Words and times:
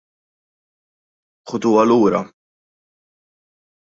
Ħuduha 1.53 1.85
lura! 1.91 2.23